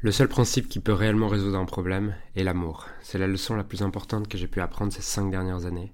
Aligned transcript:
Le 0.00 0.12
seul 0.12 0.28
principe 0.28 0.68
qui 0.68 0.80
peut 0.80 0.92
réellement 0.92 1.28
résoudre 1.28 1.58
un 1.58 1.64
problème 1.64 2.14
est 2.36 2.44
l'amour. 2.44 2.86
C'est 3.02 3.18
la 3.18 3.26
leçon 3.26 3.56
la 3.56 3.64
plus 3.64 3.82
importante 3.82 4.28
que 4.28 4.38
j'ai 4.38 4.46
pu 4.46 4.60
apprendre 4.60 4.92
ces 4.92 5.02
cinq 5.02 5.30
dernières 5.30 5.66
années. 5.66 5.92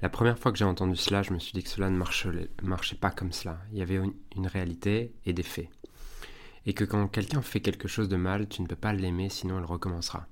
La 0.00 0.08
première 0.08 0.38
fois 0.38 0.52
que 0.52 0.58
j'ai 0.58 0.64
entendu 0.64 0.96
cela, 0.96 1.22
je 1.22 1.32
me 1.32 1.38
suis 1.38 1.52
dit 1.52 1.62
que 1.62 1.70
cela 1.70 1.90
ne 1.90 1.96
marchait, 1.96 2.96
pas 3.00 3.10
comme 3.10 3.32
cela. 3.32 3.60
Il 3.72 3.78
y 3.78 3.82
avait 3.82 4.00
une 4.36 4.46
réalité 4.46 5.14
et 5.24 5.32
des 5.32 5.42
faits. 5.42 5.68
Et 6.66 6.74
que 6.74 6.84
quand 6.84 7.06
quelqu'un 7.08 7.42
fait 7.42 7.60
quelque 7.60 7.88
chose 7.88 8.08
de 8.08 8.16
mal, 8.16 8.48
tu 8.48 8.62
ne 8.62 8.66
peux 8.66 8.76
pas 8.76 8.92
l'aimer 8.92 9.28
sinon 9.28 9.58
il 9.58 9.64
recommencera. 9.64 10.26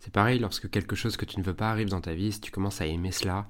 C'est 0.00 0.12
pareil 0.12 0.38
lorsque 0.38 0.68
quelque 0.68 0.96
chose 0.96 1.16
que 1.16 1.24
tu 1.24 1.38
ne 1.38 1.44
veux 1.44 1.54
pas 1.54 1.70
arrive 1.70 1.88
dans 1.88 2.00
ta 2.00 2.14
vie, 2.14 2.32
si 2.32 2.40
tu 2.40 2.50
commences 2.50 2.80
à 2.80 2.86
aimer 2.86 3.12
cela, 3.12 3.48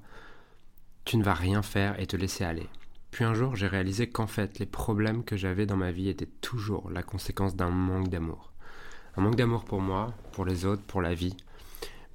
tu 1.03 1.17
ne 1.17 1.23
vas 1.23 1.33
rien 1.33 1.61
faire 1.61 1.99
et 1.99 2.07
te 2.07 2.15
laisser 2.15 2.43
aller. 2.43 2.69
Un 3.23 3.35
jour, 3.35 3.55
j'ai 3.55 3.67
réalisé 3.67 4.09
qu'en 4.09 4.25
fait, 4.25 4.57
les 4.57 4.65
problèmes 4.65 5.23
que 5.23 5.37
j'avais 5.37 5.67
dans 5.67 5.77
ma 5.77 5.91
vie 5.91 6.09
étaient 6.09 6.25
toujours 6.41 6.89
la 6.89 7.03
conséquence 7.03 7.55
d'un 7.55 7.69
manque 7.69 8.09
d'amour. 8.09 8.51
Un 9.15 9.21
manque 9.21 9.35
d'amour 9.35 9.63
pour 9.63 9.79
moi, 9.79 10.11
pour 10.31 10.43
les 10.43 10.65
autres, 10.65 10.81
pour 10.81 11.03
la 11.03 11.13
vie. 11.13 11.37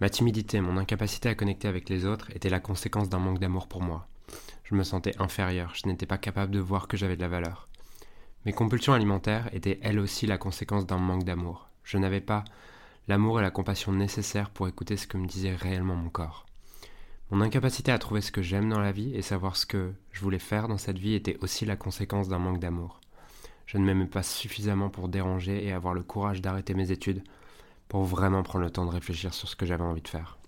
Ma 0.00 0.10
timidité, 0.10 0.60
mon 0.60 0.76
incapacité 0.76 1.28
à 1.28 1.36
connecter 1.36 1.68
avec 1.68 1.88
les 1.88 2.06
autres 2.06 2.28
étaient 2.34 2.50
la 2.50 2.58
conséquence 2.58 3.08
d'un 3.08 3.20
manque 3.20 3.38
d'amour 3.38 3.68
pour 3.68 3.82
moi. 3.82 4.08
Je 4.64 4.74
me 4.74 4.82
sentais 4.82 5.14
inférieur, 5.20 5.76
je 5.76 5.86
n'étais 5.86 6.06
pas 6.06 6.18
capable 6.18 6.50
de 6.50 6.58
voir 6.58 6.88
que 6.88 6.96
j'avais 6.96 7.16
de 7.16 7.22
la 7.22 7.28
valeur. 7.28 7.68
Mes 8.44 8.52
compulsions 8.52 8.92
alimentaires 8.92 9.48
étaient 9.54 9.78
elles 9.82 10.00
aussi 10.00 10.26
la 10.26 10.38
conséquence 10.38 10.86
d'un 10.86 10.98
manque 10.98 11.24
d'amour. 11.24 11.68
Je 11.84 11.98
n'avais 11.98 12.20
pas 12.20 12.42
l'amour 13.06 13.38
et 13.38 13.42
la 13.42 13.52
compassion 13.52 13.92
nécessaires 13.92 14.50
pour 14.50 14.66
écouter 14.66 14.96
ce 14.96 15.06
que 15.06 15.18
me 15.18 15.28
disait 15.28 15.54
réellement 15.54 15.94
mon 15.94 16.10
corps. 16.10 16.45
Mon 17.30 17.40
incapacité 17.40 17.90
à 17.90 17.98
trouver 17.98 18.20
ce 18.20 18.30
que 18.30 18.42
j'aime 18.42 18.68
dans 18.68 18.78
la 18.78 18.92
vie 18.92 19.12
et 19.14 19.22
savoir 19.22 19.56
ce 19.56 19.66
que 19.66 19.92
je 20.12 20.20
voulais 20.20 20.38
faire 20.38 20.68
dans 20.68 20.78
cette 20.78 20.98
vie 20.98 21.14
était 21.14 21.36
aussi 21.40 21.66
la 21.66 21.74
conséquence 21.74 22.28
d'un 22.28 22.38
manque 22.38 22.60
d'amour. 22.60 23.00
Je 23.66 23.78
ne 23.78 23.84
m'aimais 23.84 24.06
pas 24.06 24.22
suffisamment 24.22 24.90
pour 24.90 25.08
déranger 25.08 25.66
et 25.66 25.72
avoir 25.72 25.92
le 25.92 26.04
courage 26.04 26.40
d'arrêter 26.40 26.74
mes 26.74 26.92
études, 26.92 27.24
pour 27.88 28.04
vraiment 28.04 28.44
prendre 28.44 28.64
le 28.64 28.70
temps 28.70 28.86
de 28.86 28.90
réfléchir 28.90 29.34
sur 29.34 29.48
ce 29.48 29.56
que 29.56 29.66
j'avais 29.66 29.82
envie 29.82 30.02
de 30.02 30.08
faire. 30.08 30.38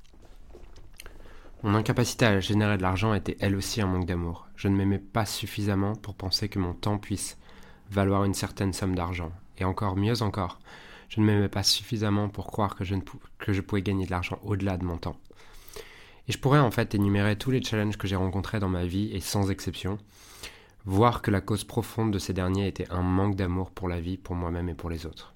Mon 1.64 1.74
incapacité 1.74 2.26
à 2.26 2.38
générer 2.38 2.76
de 2.76 2.82
l'argent 2.82 3.12
était 3.12 3.36
elle 3.40 3.56
aussi 3.56 3.80
un 3.80 3.88
manque 3.88 4.06
d'amour. 4.06 4.46
Je 4.54 4.68
ne 4.68 4.76
m'aimais 4.76 5.00
pas 5.00 5.26
suffisamment 5.26 5.96
pour 5.96 6.14
penser 6.14 6.48
que 6.48 6.60
mon 6.60 6.74
temps 6.74 6.98
puisse 6.98 7.36
valoir 7.90 8.22
une 8.22 8.34
certaine 8.34 8.72
somme 8.72 8.94
d'argent. 8.94 9.32
Et 9.58 9.64
encore 9.64 9.96
mieux 9.96 10.22
encore, 10.22 10.60
je 11.08 11.20
ne 11.20 11.26
m'aimais 11.26 11.48
pas 11.48 11.64
suffisamment 11.64 12.28
pour 12.28 12.46
croire 12.46 12.76
que 12.76 12.84
je, 12.84 13.60
pouvais 13.60 13.82
gagner 13.82 14.06
de 14.06 14.12
l'argent 14.12 14.38
au-delà 14.44 14.76
de 14.76 14.84
mon 14.84 14.98
temps. 14.98 15.16
Et 16.28 16.32
je 16.32 16.38
pourrais 16.38 16.58
en 16.58 16.70
fait 16.70 16.94
énumérer 16.94 17.36
tous 17.36 17.50
les 17.50 17.62
challenges 17.62 17.96
que 17.96 18.06
j'ai 18.06 18.16
rencontrés 18.16 18.60
dans 18.60 18.68
ma 18.68 18.84
vie 18.84 19.10
et 19.12 19.20
sans 19.20 19.50
exception, 19.50 19.98
voir 20.84 21.22
que 21.22 21.30
la 21.30 21.40
cause 21.40 21.64
profonde 21.64 22.12
de 22.12 22.18
ces 22.18 22.32
derniers 22.32 22.68
était 22.68 22.90
un 22.90 23.02
manque 23.02 23.34
d'amour 23.34 23.70
pour 23.70 23.88
la 23.88 24.00
vie, 24.00 24.18
pour 24.18 24.34
moi-même 24.34 24.68
et 24.68 24.74
pour 24.74 24.90
les 24.90 25.06
autres. 25.06 25.34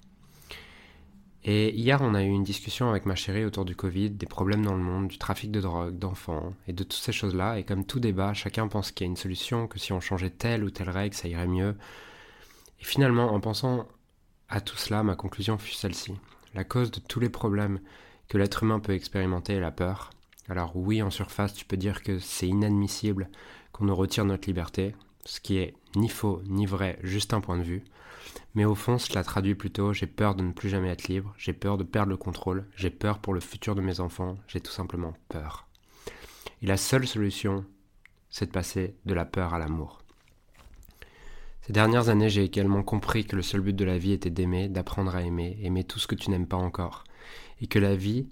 Et 1.45 1.75
hier, 1.75 1.99
on 2.01 2.13
a 2.13 2.23
eu 2.23 2.29
une 2.29 2.43
discussion 2.43 2.89
avec 2.89 3.05
ma 3.05 3.15
chérie 3.15 3.43
autour 3.43 3.65
du 3.65 3.75
Covid, 3.75 4.11
des 4.11 4.25
problèmes 4.25 4.63
dans 4.63 4.75
le 4.75 4.83
monde, 4.83 5.09
du 5.09 5.17
trafic 5.17 5.51
de 5.51 5.59
drogue, 5.59 5.97
d'enfants, 5.99 6.53
et 6.67 6.73
de 6.73 6.83
toutes 6.83 6.93
ces 6.93 7.11
choses-là. 7.11 7.59
Et 7.59 7.65
comme 7.65 7.85
tout 7.85 7.99
débat, 7.99 8.33
chacun 8.33 8.69
pense 8.69 8.91
qu'il 8.91 9.05
y 9.05 9.09
a 9.09 9.11
une 9.11 9.17
solution, 9.17 9.67
que 9.67 9.77
si 9.77 9.91
on 9.91 9.99
changeait 9.99 10.29
telle 10.29 10.63
ou 10.63 10.69
telle 10.69 10.89
règle, 10.89 11.15
ça 11.15 11.27
irait 11.27 11.47
mieux. 11.47 11.75
Et 12.79 12.85
finalement, 12.85 13.33
en 13.33 13.41
pensant 13.41 13.89
à 14.47 14.61
tout 14.61 14.77
cela, 14.77 15.03
ma 15.03 15.15
conclusion 15.15 15.57
fut 15.57 15.73
celle-ci. 15.73 16.13
La 16.53 16.63
cause 16.63 16.91
de 16.91 17.01
tous 17.01 17.19
les 17.19 17.29
problèmes 17.29 17.81
que 18.29 18.37
l'être 18.37 18.63
humain 18.63 18.79
peut 18.79 18.93
expérimenter 18.93 19.55
est 19.55 19.59
la 19.59 19.71
peur, 19.71 20.11
alors 20.49 20.75
oui, 20.75 21.01
en 21.01 21.09
surface, 21.09 21.53
tu 21.53 21.65
peux 21.65 21.77
dire 21.77 22.03
que 22.03 22.19
c'est 22.19 22.47
inadmissible 22.47 23.29
qu'on 23.71 23.85
nous 23.85 23.95
retire 23.95 24.25
notre 24.25 24.47
liberté, 24.47 24.95
ce 25.25 25.39
qui 25.39 25.57
est 25.57 25.73
ni 25.95 26.09
faux 26.09 26.41
ni 26.45 26.65
vrai, 26.65 26.99
juste 27.01 27.33
un 27.33 27.41
point 27.41 27.57
de 27.57 27.63
vue. 27.63 27.83
Mais 28.55 28.65
au 28.65 28.75
fond, 28.75 28.97
cela 28.97 29.23
traduit 29.23 29.55
plutôt 29.55 29.93
j'ai 29.93 30.07
peur 30.07 30.35
de 30.35 30.43
ne 30.43 30.51
plus 30.51 30.69
jamais 30.69 30.89
être 30.89 31.07
libre, 31.07 31.33
j'ai 31.37 31.53
peur 31.53 31.77
de 31.77 31.83
perdre 31.83 32.09
le 32.09 32.17
contrôle, 32.17 32.65
j'ai 32.75 32.89
peur 32.89 33.19
pour 33.19 33.33
le 33.33 33.39
futur 33.39 33.75
de 33.75 33.81
mes 33.81 33.99
enfants, 33.99 34.37
j'ai 34.47 34.59
tout 34.59 34.71
simplement 34.71 35.13
peur. 35.29 35.67
Et 36.61 36.67
la 36.67 36.77
seule 36.77 37.07
solution, 37.07 37.65
c'est 38.29 38.47
de 38.47 38.51
passer 38.51 38.95
de 39.05 39.13
la 39.13 39.25
peur 39.25 39.53
à 39.53 39.59
l'amour. 39.59 40.03
Ces 41.61 41.73
dernières 41.73 42.09
années, 42.09 42.29
j'ai 42.29 42.43
également 42.43 42.83
compris 42.83 43.25
que 43.25 43.37
le 43.37 43.41
seul 43.41 43.61
but 43.61 43.75
de 43.75 43.85
la 43.85 43.97
vie 43.97 44.11
était 44.11 44.29
d'aimer, 44.29 44.67
d'apprendre 44.67 45.15
à 45.15 45.21
aimer, 45.21 45.57
aimer 45.61 45.85
tout 45.85 45.99
ce 45.99 46.07
que 46.07 46.15
tu 46.15 46.29
n'aimes 46.29 46.47
pas 46.47 46.57
encore, 46.57 47.05
et 47.61 47.67
que 47.67 47.79
la 47.79 47.95
vie 47.95 48.27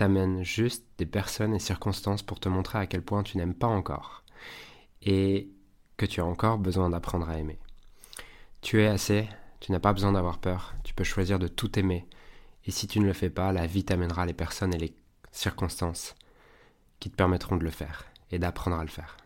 t'amène 0.00 0.42
juste 0.42 0.86
des 0.96 1.04
personnes 1.04 1.54
et 1.54 1.58
circonstances 1.58 2.22
pour 2.22 2.40
te 2.40 2.48
montrer 2.48 2.78
à 2.78 2.86
quel 2.86 3.02
point 3.02 3.22
tu 3.22 3.36
n'aimes 3.36 3.52
pas 3.52 3.66
encore 3.66 4.24
et 5.02 5.50
que 5.98 6.06
tu 6.06 6.22
as 6.22 6.24
encore 6.24 6.56
besoin 6.56 6.88
d'apprendre 6.88 7.28
à 7.28 7.38
aimer. 7.38 7.58
Tu 8.62 8.80
es 8.80 8.86
assez, 8.86 9.28
tu 9.60 9.72
n'as 9.72 9.78
pas 9.78 9.92
besoin 9.92 10.12
d'avoir 10.12 10.38
peur, 10.38 10.72
tu 10.84 10.94
peux 10.94 11.04
choisir 11.04 11.38
de 11.38 11.48
tout 11.48 11.78
aimer 11.78 12.06
et 12.64 12.70
si 12.70 12.88
tu 12.88 12.98
ne 12.98 13.04
le 13.04 13.12
fais 13.12 13.28
pas, 13.28 13.52
la 13.52 13.66
vie 13.66 13.84
t'amènera 13.84 14.24
les 14.24 14.32
personnes 14.32 14.72
et 14.72 14.78
les 14.78 14.94
circonstances 15.32 16.14
qui 16.98 17.10
te 17.10 17.16
permettront 17.16 17.58
de 17.58 17.64
le 17.64 17.70
faire 17.70 18.06
et 18.30 18.38
d'apprendre 18.38 18.78
à 18.78 18.82
le 18.82 18.88
faire. 18.88 19.18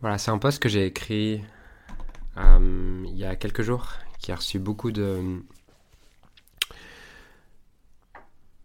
Voilà, 0.00 0.16
c'est 0.16 0.30
un 0.30 0.38
post 0.38 0.62
que 0.62 0.68
j'ai 0.68 0.86
écrit 0.86 1.42
euh, 2.36 3.04
il 3.08 3.18
y 3.18 3.24
a 3.24 3.34
quelques 3.34 3.62
jours 3.62 3.94
qui 4.20 4.30
a 4.30 4.36
reçu 4.36 4.60
beaucoup 4.60 4.92
de, 4.92 5.42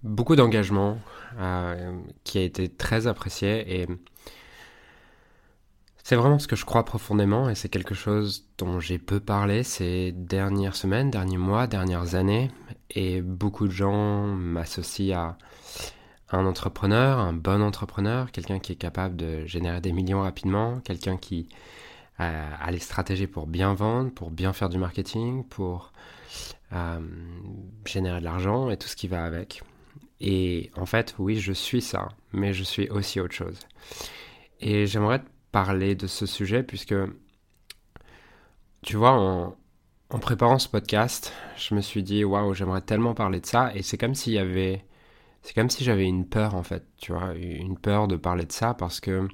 beaucoup 0.04 0.36
d'engagement 0.36 0.98
euh, 1.40 2.00
qui 2.24 2.38
a 2.38 2.42
été 2.42 2.70
très 2.70 3.08
apprécié 3.08 3.82
et 3.82 3.88
c'est 6.04 6.16
vraiment 6.16 6.40
ce 6.40 6.48
que 6.48 6.56
je 6.56 6.64
crois 6.64 6.86
profondément 6.86 7.50
et 7.50 7.56
c'est 7.56 7.68
quelque 7.70 7.96
chose 7.96 8.48
dont 8.58 8.80
j'ai 8.80 8.98
peu 8.98 9.20
parlé 9.20 9.64
ces 9.64 10.14
dernières 10.14 10.76
semaines, 10.76 11.12
derniers 11.12 11.38
mois, 11.38 11.68
dernières 11.68 12.16
années 12.16 12.50
et 12.92 13.22
beaucoup 13.22 13.68
de 13.68 13.74
gens 13.74 14.26
m'associent 14.26 15.20
à 16.30 16.38
un 16.38 16.46
entrepreneur, 16.46 17.20
un 17.20 17.34
bon 17.34 17.62
entrepreneur, 17.62 18.32
quelqu'un 18.32 18.60
qui 18.60 18.72
est 18.74 18.78
capable 18.78 19.16
de 19.16 19.46
générer 19.46 19.82
des 19.82 19.92
millions 19.92 20.22
rapidement, 20.22 20.80
quelqu'un 20.82 21.18
qui 21.18 21.50
a 22.20 22.72
les 22.72 22.80
stratégies 22.80 23.28
pour 23.28 23.46
bien 23.46 23.76
vendre, 23.76 24.12
pour 24.12 24.32
bien 24.32 24.52
faire 24.52 24.70
du 24.70 24.80
marketing, 24.80 25.44
pour 25.44 25.92
euh, 26.74 27.00
générer 27.86 28.20
de 28.20 28.26
l'argent 28.26 28.70
et 28.70 28.78
tout 28.78 28.88
ce 28.88 28.96
qui 28.96 29.08
va 29.08 29.24
avec. 29.24 29.62
Et 30.20 30.72
en 30.76 30.86
fait, 30.86 31.16
oui, 31.20 31.38
je 31.38 31.54
suis 31.54 31.82
ça, 31.82 32.10
mais 32.34 32.54
je 32.54 32.64
suis 32.64 32.90
aussi 32.90 33.20
autre 33.20 33.36
chose. 33.36 33.60
Et 34.60 34.88
j'aimerais 34.88 35.20
te 35.20 35.30
parler 35.52 35.96
de 35.96 36.08
ce 36.08 36.26
sujet 36.26 36.64
puisque, 36.64 36.96
tu 38.82 38.98
vois, 38.98 39.12
en, 39.12 40.20
préparant 40.20 40.58
ce 40.60 40.70
podcast, 40.70 41.34
je 41.58 41.76
me 41.76 41.82
suis 41.82 42.04
dit, 42.04 42.24
waouh, 42.24 42.54
j'aimerais 42.54 42.82
tellement 42.82 43.14
parler 43.14 43.40
de 43.40 43.46
ça. 43.46 43.72
Et 43.76 43.84
c'est 43.84 43.98
comme 43.98 44.16
s'il 44.16 44.34
y 44.34 44.40
avait. 44.40 44.84
Si 45.44 45.84
j'avais 45.84 46.06
une 46.06 46.28
peur, 46.28 46.56
en 46.56 46.64
fait, 46.64 46.84
tu 46.98 47.14
vois, 47.14 47.34
une 47.36 47.78
peur 47.78 48.08
de 48.08 48.18
parler 48.18 48.46
de 48.46 48.52
ça 48.52 48.74
parce 48.74 49.00
que. 49.00 49.28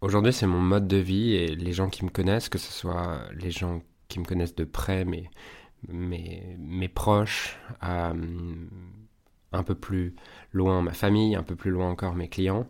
Aujourd'hui, 0.00 0.32
c'est 0.32 0.48
mon 0.48 0.60
mode 0.60 0.88
de 0.88 0.96
vie 0.96 1.34
et 1.34 1.54
les 1.54 1.72
gens 1.72 1.88
qui 1.88 2.04
me 2.04 2.10
connaissent, 2.10 2.48
que 2.48 2.58
ce 2.58 2.72
soit 2.72 3.20
les 3.34 3.52
gens 3.52 3.82
qui 4.08 4.18
me 4.18 4.24
connaissent 4.24 4.56
de 4.56 4.64
près, 4.64 5.04
mes, 5.04 5.30
mes 5.88 6.88
proches, 6.88 7.56
euh, 7.84 8.12
un 9.52 9.62
peu 9.62 9.74
plus 9.74 10.14
loin 10.52 10.82
ma 10.82 10.92
famille, 10.92 11.34
un 11.34 11.42
peu 11.42 11.56
plus 11.56 11.70
loin 11.70 11.88
encore 11.90 12.14
mes 12.14 12.28
clients. 12.28 12.66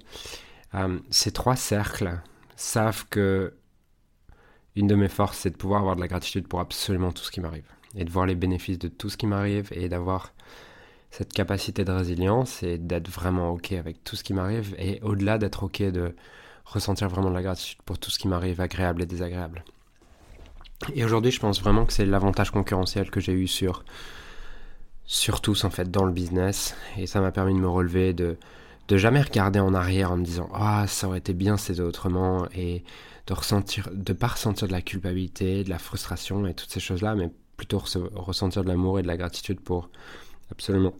Euh, 0.74 0.98
ces 1.10 1.32
trois 1.32 1.56
cercles 1.56 2.20
savent 2.56 3.06
que 3.08 3.54
une 4.74 4.86
de 4.86 4.94
mes 4.94 5.08
forces, 5.08 5.38
c'est 5.38 5.50
de 5.50 5.56
pouvoir 5.56 5.80
avoir 5.80 5.96
de 5.96 6.00
la 6.00 6.08
gratitude 6.08 6.48
pour 6.48 6.60
absolument 6.60 7.12
tout 7.12 7.22
ce 7.22 7.30
qui 7.30 7.40
m'arrive. 7.40 7.66
Et 7.94 8.04
de 8.04 8.10
voir 8.10 8.24
les 8.24 8.34
bénéfices 8.34 8.78
de 8.78 8.88
tout 8.88 9.10
ce 9.10 9.18
qui 9.18 9.26
m'arrive 9.26 9.68
et 9.72 9.88
d'avoir 9.88 10.32
cette 11.10 11.32
capacité 11.34 11.84
de 11.84 11.92
résilience 11.92 12.62
et 12.62 12.78
d'être 12.78 13.08
vraiment 13.08 13.50
OK 13.50 13.72
avec 13.72 14.02
tout 14.02 14.16
ce 14.16 14.24
qui 14.24 14.32
m'arrive. 14.32 14.74
Et 14.78 14.98
au-delà 15.02 15.36
d'être 15.36 15.64
OK, 15.64 15.82
de 15.82 16.14
ressentir 16.64 17.08
vraiment 17.08 17.28
de 17.28 17.34
la 17.34 17.42
gratitude 17.42 17.82
pour 17.82 17.98
tout 17.98 18.10
ce 18.10 18.18
qui 18.18 18.28
m'arrive, 18.28 18.62
agréable 18.62 19.02
et 19.02 19.06
désagréable. 19.06 19.62
Et 20.94 21.04
aujourd'hui, 21.04 21.30
je 21.30 21.38
pense 21.38 21.60
vraiment 21.60 21.84
que 21.84 21.92
c'est 21.92 22.06
l'avantage 22.06 22.50
concurrentiel 22.50 23.10
que 23.10 23.20
j'ai 23.20 23.32
eu 23.32 23.46
sur 23.46 23.84
surtout 25.04 25.54
en 25.64 25.70
fait 25.70 25.90
dans 25.90 26.04
le 26.04 26.12
business. 26.12 26.74
Et 26.98 27.06
ça 27.06 27.20
m'a 27.20 27.32
permis 27.32 27.54
de 27.54 27.58
me 27.60 27.68
relever 27.68 28.12
de 28.12 28.36
de 28.88 28.96
jamais 28.96 29.22
regarder 29.22 29.60
en 29.60 29.74
arrière 29.74 30.10
en 30.10 30.16
me 30.16 30.24
disant 30.24 30.48
ah 30.52 30.86
ça 30.88 31.06
aurait 31.06 31.18
été 31.18 31.34
bien 31.34 31.56
c'était 31.56 31.80
autrement 31.80 32.46
et 32.54 32.82
de 33.26 33.34
ressentir, 33.34 33.88
de 33.92 34.12
pas 34.12 34.28
ressentir 34.28 34.66
de 34.66 34.72
la 34.72 34.82
culpabilité, 34.82 35.64
de 35.64 35.70
la 35.70 35.78
frustration 35.78 36.46
et 36.46 36.54
toutes 36.54 36.70
ces 36.70 36.80
choses-là, 36.80 37.14
mais 37.14 37.30
plutôt 37.56 37.78
ressentir 38.14 38.64
de 38.64 38.68
l'amour 38.68 38.98
et 38.98 39.02
de 39.02 39.06
la 39.06 39.16
gratitude 39.16 39.60
pour 39.60 39.90
absolument 40.50 40.94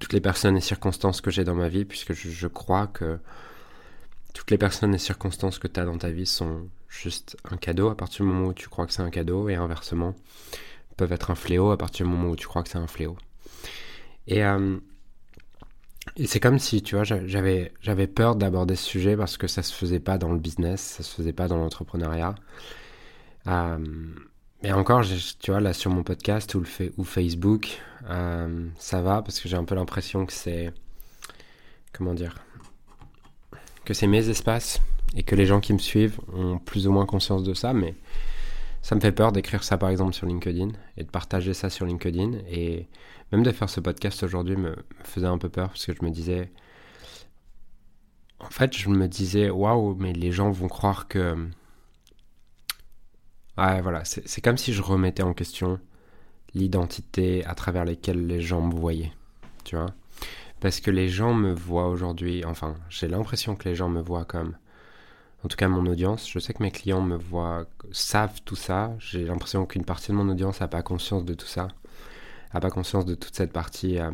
toutes 0.00 0.12
les 0.12 0.20
personnes 0.20 0.56
et 0.56 0.60
circonstances 0.60 1.20
que 1.20 1.30
j'ai 1.30 1.44
dans 1.44 1.54
ma 1.54 1.68
vie, 1.68 1.84
puisque 1.84 2.12
je, 2.12 2.46
crois 2.48 2.86
que 2.86 3.18
toutes 4.34 4.50
les 4.50 4.58
personnes 4.58 4.94
et 4.94 4.98
circonstances 4.98 5.58
que 5.58 5.68
tu 5.68 5.80
as 5.80 5.84
dans 5.84 5.96
ta 5.96 6.10
vie 6.10 6.26
sont 6.26 6.68
juste 6.88 7.36
un 7.50 7.56
cadeau. 7.56 7.88
À 7.88 7.96
partir 7.96 8.24
du 8.24 8.30
moment 8.30 8.48
où 8.48 8.54
tu 8.54 8.68
crois 8.68 8.86
que 8.86 8.92
c'est 8.92 9.02
un 9.02 9.10
cadeau, 9.10 9.48
et 9.48 9.54
inversement, 9.54 10.14
peuvent 10.96 11.12
être 11.12 11.30
un 11.30 11.34
fléau 11.34 11.70
à 11.70 11.78
partir 11.78 12.06
du 12.06 12.12
moment 12.12 12.30
où 12.30 12.36
tu 12.36 12.46
crois 12.46 12.62
que 12.62 12.68
c'est 12.68 12.78
un 12.78 12.86
fléau. 12.86 13.16
Et, 14.26 14.44
euh, 14.44 14.78
c'est 16.24 16.40
comme 16.40 16.58
si, 16.58 16.82
tu 16.82 16.94
vois, 16.94 17.04
j'avais, 17.04 17.72
j'avais 17.80 18.06
peur 18.06 18.36
d'aborder 18.36 18.76
ce 18.76 18.84
sujet 18.84 19.16
parce 19.16 19.36
que 19.36 19.46
ça 19.46 19.62
se 19.62 19.74
faisait 19.74 20.00
pas 20.00 20.18
dans 20.18 20.32
le 20.32 20.38
business, 20.38 20.80
ça 20.80 21.02
se 21.02 21.14
faisait 21.14 21.32
pas 21.32 21.48
dans 21.48 21.58
l'entrepreneuriat. 21.58 22.34
Euh, 23.48 23.78
et 24.62 24.72
encore, 24.72 25.02
tu 25.40 25.50
vois, 25.50 25.60
là 25.60 25.72
sur 25.72 25.90
mon 25.90 26.02
podcast 26.02 26.54
ou, 26.54 26.60
le 26.60 26.66
fait, 26.66 26.92
Facebook, 27.04 27.80
euh, 28.08 28.68
ça 28.78 29.02
va 29.02 29.22
parce 29.22 29.40
que 29.40 29.48
j'ai 29.48 29.56
un 29.56 29.64
peu 29.64 29.74
l'impression 29.74 30.26
que 30.26 30.32
c'est. 30.32 30.72
Comment 31.92 32.14
dire 32.14 32.34
Que 33.84 33.94
c'est 33.94 34.06
mes 34.06 34.28
espaces 34.28 34.80
et 35.14 35.22
que 35.22 35.34
les 35.34 35.46
gens 35.46 35.60
qui 35.60 35.72
me 35.72 35.78
suivent 35.78 36.18
ont 36.32 36.58
plus 36.58 36.86
ou 36.86 36.92
moins 36.92 37.06
conscience 37.06 37.42
de 37.42 37.54
ça, 37.54 37.72
mais 37.72 37.94
ça 38.86 38.94
me 38.94 39.00
fait 39.00 39.10
peur 39.10 39.32
d'écrire 39.32 39.64
ça 39.64 39.76
par 39.78 39.88
exemple 39.88 40.12
sur 40.12 40.28
LinkedIn 40.28 40.68
et 40.96 41.02
de 41.02 41.10
partager 41.10 41.54
ça 41.54 41.70
sur 41.70 41.86
LinkedIn. 41.86 42.38
Et 42.48 42.86
même 43.32 43.42
de 43.42 43.50
faire 43.50 43.68
ce 43.68 43.80
podcast 43.80 44.22
aujourd'hui 44.22 44.56
me, 44.56 44.76
faisait 45.02 45.26
un 45.26 45.38
peu 45.38 45.48
peur 45.48 45.70
parce 45.70 45.84
que 45.86 45.92
je 45.92 46.04
me 46.04 46.10
disais. 46.10 46.52
En 48.38 48.48
fait, 48.48 48.76
je 48.76 48.88
me 48.88 49.08
disais, 49.08 49.50
waouh, 49.50 49.96
mais 49.96 50.12
les 50.12 50.30
gens 50.30 50.52
vont 50.52 50.68
croire 50.68 51.08
que 51.08 51.34
Ouais, 53.58 53.80
voilà, 53.80 54.04
c'est 54.04 54.40
comme 54.40 54.56
si 54.56 54.72
je 54.72 54.82
remettais 54.82 55.24
en 55.24 55.34
question 55.34 55.80
l'identité 56.54 57.44
à 57.44 57.56
travers 57.56 57.84
lesquelles 57.84 58.24
les 58.28 58.40
gens 58.40 58.60
me 58.60 58.72
voyaient, 58.72 59.12
tu 59.64 59.74
vois. 59.74 59.90
Parce 60.60 60.78
que 60.78 60.92
les 60.92 61.08
gens 61.08 61.34
me 61.34 61.52
voient 61.52 61.88
aujourd'hui, 61.88 62.44
enfin, 62.44 62.76
j'ai 62.88 63.08
l'impression 63.08 63.56
que 63.56 63.68
les 63.68 63.74
gens 63.74 63.88
me 63.88 64.00
voient 64.00 64.26
comme, 64.26 64.56
en 65.44 65.48
tout 65.48 65.56
cas 65.56 65.68
mon 65.68 65.86
audience, 65.86 66.28
je 66.28 66.38
sais 66.38 66.52
que 66.52 66.62
mes 66.62 66.70
clients 66.70 67.02
me 67.02 67.16
voient, 67.16 67.66
savent 67.92 68.40
tout 68.44 68.56
ça, 68.56 68.94
j'ai 68.98 69.24
l'impression 69.24 69.66
qu'une 69.66 69.84
partie 69.84 70.10
de 70.10 70.16
mon 70.16 70.28
audience 70.28 70.60
n'a 70.60 70.68
pas 70.68 70.82
conscience 70.82 71.24
de 71.24 71.34
tout 71.34 71.46
ça, 71.46 71.68
n'a 72.52 72.60
pas 72.60 72.70
conscience 72.70 73.04
de 73.04 73.14
toute 73.14 73.34
cette 73.34 73.52
partie 73.52 73.98
euh, 73.98 74.10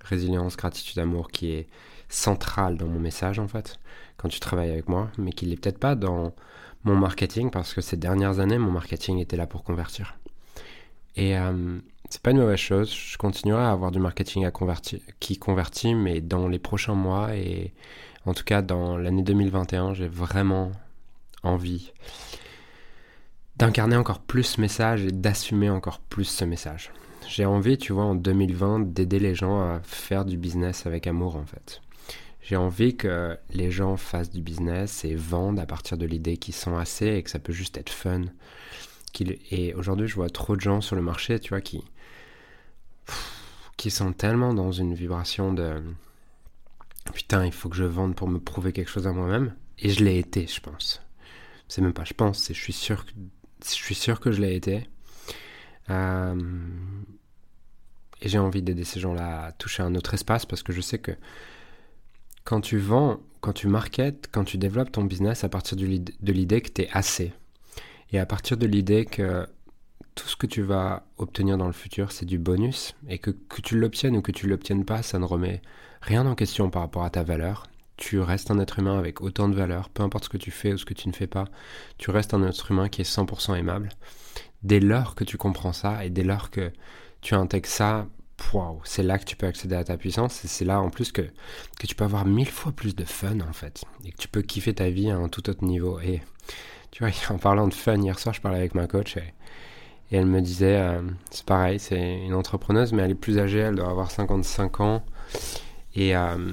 résilience, 0.00 0.56
gratitude, 0.56 0.98
amour 0.98 1.30
qui 1.30 1.52
est 1.52 1.68
centrale 2.08 2.76
dans 2.76 2.88
mon 2.88 3.00
message 3.00 3.38
en 3.38 3.48
fait, 3.48 3.78
quand 4.16 4.28
tu 4.28 4.40
travailles 4.40 4.70
avec 4.70 4.88
moi, 4.88 5.10
mais 5.18 5.32
qui 5.32 5.46
n'est 5.46 5.56
peut-être 5.56 5.78
pas 5.78 5.94
dans 5.94 6.34
mon 6.84 6.96
marketing 6.96 7.50
parce 7.50 7.74
que 7.74 7.80
ces 7.80 7.96
dernières 7.96 8.40
années, 8.40 8.58
mon 8.58 8.70
marketing 8.70 9.18
était 9.18 9.36
là 9.36 9.46
pour 9.46 9.62
convertir. 9.62 10.16
Et 11.16 11.36
euh, 11.38 11.78
c'est 12.08 12.22
pas 12.22 12.30
une 12.30 12.38
mauvaise 12.38 12.58
chose. 12.58 12.92
Je 12.92 13.16
continuerai 13.16 13.62
à 13.62 13.70
avoir 13.70 13.90
du 13.90 13.98
marketing 13.98 14.44
à 14.44 14.52
qui 15.20 15.38
convertit, 15.38 15.94
mais 15.94 16.20
dans 16.20 16.48
les 16.48 16.58
prochains 16.58 16.94
mois 16.94 17.36
et 17.36 17.72
en 18.26 18.34
tout 18.34 18.44
cas 18.44 18.62
dans 18.62 18.96
l'année 18.96 19.22
2021, 19.22 19.94
j'ai 19.94 20.08
vraiment 20.08 20.72
envie 21.42 21.92
d'incarner 23.56 23.96
encore 23.96 24.20
plus 24.20 24.44
ce 24.44 24.60
message 24.60 25.04
et 25.04 25.12
d'assumer 25.12 25.70
encore 25.70 26.00
plus 26.00 26.24
ce 26.24 26.44
message. 26.44 26.92
J'ai 27.28 27.44
envie, 27.46 27.78
tu 27.78 27.92
vois, 27.92 28.04
en 28.04 28.14
2020, 28.14 28.92
d'aider 28.92 29.18
les 29.18 29.34
gens 29.34 29.60
à 29.60 29.80
faire 29.82 30.24
du 30.24 30.36
business 30.36 30.86
avec 30.86 31.06
amour 31.06 31.36
en 31.36 31.44
fait. 31.44 31.80
J'ai 32.42 32.56
envie 32.56 32.96
que 32.96 33.38
les 33.50 33.70
gens 33.70 33.96
fassent 33.96 34.30
du 34.30 34.42
business 34.42 35.04
et 35.04 35.14
vendent 35.14 35.60
à 35.60 35.66
partir 35.66 35.96
de 35.96 36.06
l'idée 36.06 36.36
qu'ils 36.36 36.54
sont 36.54 36.76
assez 36.76 37.06
et 37.06 37.22
que 37.22 37.30
ça 37.30 37.38
peut 37.38 37.52
juste 37.52 37.78
être 37.78 37.90
fun. 37.90 38.22
Et 39.50 39.74
aujourd'hui, 39.74 40.08
je 40.08 40.14
vois 40.16 40.30
trop 40.30 40.56
de 40.56 40.60
gens 40.60 40.80
sur 40.80 40.96
le 40.96 41.02
marché, 41.02 41.38
tu 41.38 41.50
vois, 41.50 41.60
qui, 41.60 41.84
qui 43.76 43.90
sont 43.90 44.12
tellement 44.12 44.54
dans 44.54 44.72
une 44.72 44.94
vibration 44.94 45.52
de 45.52 45.82
putain, 47.12 47.44
il 47.46 47.52
faut 47.52 47.68
que 47.68 47.76
je 47.76 47.84
vende 47.84 48.14
pour 48.14 48.28
me 48.28 48.38
prouver 48.38 48.72
quelque 48.72 48.90
chose 48.90 49.06
à 49.06 49.12
moi-même. 49.12 49.54
Et 49.78 49.90
je 49.90 50.04
l'ai 50.04 50.18
été, 50.18 50.46
je 50.46 50.60
pense. 50.60 51.02
C'est 51.68 51.80
même 51.80 51.92
pas 51.92 52.04
je 52.04 52.14
pense, 52.14 52.38
c'est 52.38 52.54
je 52.54 52.60
suis 52.60 52.72
sûr 52.72 53.06
que, 53.06 53.12
je 53.64 53.70
suis 53.70 53.94
sûr 53.94 54.20
que 54.20 54.32
je 54.32 54.40
l'ai 54.40 54.54
été. 54.54 54.88
Euh, 55.90 56.34
et 58.20 58.28
j'ai 58.28 58.38
envie 58.38 58.62
d'aider 58.62 58.84
ces 58.84 59.00
gens-là 59.00 59.46
à 59.46 59.52
toucher 59.52 59.82
un 59.82 59.94
autre 59.94 60.14
espace 60.14 60.46
parce 60.46 60.62
que 60.62 60.72
je 60.72 60.80
sais 60.80 60.98
que 60.98 61.12
quand 62.44 62.60
tu 62.60 62.78
vends, 62.78 63.20
quand 63.40 63.52
tu 63.52 63.68
marketes, 63.68 64.28
quand 64.30 64.44
tu 64.44 64.58
développes 64.58 64.92
ton 64.92 65.04
business 65.04 65.44
à 65.44 65.48
partir 65.48 65.76
de 65.76 66.32
l'idée 66.32 66.60
que 66.60 66.70
tu 66.70 66.82
es 66.82 66.90
assez, 66.92 67.32
et 68.12 68.18
à 68.18 68.26
partir 68.26 68.56
de 68.56 68.66
l'idée 68.66 69.06
que 69.06 69.46
tout 70.14 70.28
ce 70.28 70.36
que 70.36 70.46
tu 70.46 70.62
vas 70.62 71.04
obtenir 71.18 71.56
dans 71.58 71.66
le 71.66 71.72
futur, 71.72 72.12
c'est 72.12 72.26
du 72.26 72.38
bonus, 72.38 72.94
et 73.08 73.18
que, 73.18 73.30
tu 73.62 73.78
l'obtiennes 73.78 74.16
ou 74.16 74.22
que 74.22 74.32
tu 74.32 74.46
l'obtiennes 74.46 74.84
pas, 74.84 75.02
ça 75.02 75.18
ne 75.18 75.24
remet 75.24 75.62
rien 76.00 76.26
en 76.26 76.34
question 76.34 76.70
par 76.70 76.82
rapport 76.82 77.04
à 77.04 77.10
ta 77.10 77.22
valeur. 77.22 77.66
Tu 77.96 78.20
restes 78.20 78.50
un 78.50 78.58
être 78.58 78.78
humain 78.78 78.98
avec 78.98 79.20
autant 79.20 79.48
de 79.48 79.54
valeur, 79.54 79.88
peu 79.88 80.02
importe 80.02 80.24
ce 80.24 80.28
que 80.28 80.38
tu 80.38 80.50
fais 80.50 80.72
ou 80.72 80.78
ce 80.78 80.84
que 80.84 80.94
tu 80.94 81.08
ne 81.08 81.12
fais 81.12 81.26
pas, 81.26 81.44
tu 81.98 82.10
restes 82.10 82.34
un 82.34 82.42
être 82.46 82.70
humain 82.70 82.88
qui 82.88 83.02
est 83.02 83.10
100% 83.10 83.56
aimable. 83.56 83.90
Dès 84.62 84.80
lors 84.80 85.14
que 85.14 85.24
tu 85.24 85.36
comprends 85.36 85.72
ça 85.72 86.04
et 86.04 86.10
dès 86.10 86.24
lors 86.24 86.50
que 86.50 86.72
tu 87.20 87.34
intègres 87.34 87.68
ça 87.68 88.06
c'est 88.84 89.02
là 89.02 89.18
que 89.18 89.24
tu 89.24 89.36
peux 89.36 89.46
accéder 89.46 89.74
à 89.74 89.84
ta 89.84 89.96
puissance 89.96 90.44
et 90.44 90.48
c'est 90.48 90.64
là 90.64 90.80
en 90.80 90.90
plus 90.90 91.12
que, 91.12 91.22
que 91.78 91.86
tu 91.86 91.94
peux 91.94 92.04
avoir 92.04 92.24
mille 92.24 92.50
fois 92.50 92.72
plus 92.72 92.94
de 92.94 93.04
fun 93.04 93.40
en 93.40 93.52
fait 93.52 93.84
et 94.04 94.12
que 94.12 94.16
tu 94.16 94.28
peux 94.28 94.42
kiffer 94.42 94.74
ta 94.74 94.90
vie 94.90 95.10
à 95.10 95.16
un 95.16 95.28
tout 95.28 95.48
autre 95.48 95.64
niveau. 95.64 96.00
Et 96.00 96.22
tu 96.90 97.04
vois, 97.04 97.12
en 97.30 97.38
parlant 97.38 97.68
de 97.68 97.74
fun, 97.74 98.00
hier 98.00 98.18
soir 98.18 98.34
je 98.34 98.40
parlais 98.40 98.58
avec 98.58 98.74
ma 98.74 98.86
coach 98.86 99.16
et, 99.16 99.34
elle 100.16 100.26
me 100.26 100.40
disait, 100.40 100.78
euh, 100.78 101.00
c'est 101.30 101.44
pareil, 101.44 101.78
c'est 101.78 102.24
une 102.24 102.34
entrepreneuse 102.34 102.92
mais 102.92 103.02
elle 103.02 103.12
est 103.12 103.14
plus 103.14 103.38
âgée, 103.38 103.58
elle 103.58 103.76
doit 103.76 103.88
avoir 103.88 104.10
55 104.10 104.80
ans 104.80 105.04
et, 105.94 106.16
euh, 106.16 106.52